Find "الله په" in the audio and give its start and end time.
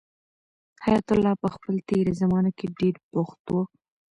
1.13-1.47